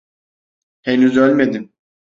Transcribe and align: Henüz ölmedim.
Henüz 0.81 1.17
ölmedim. 1.17 1.73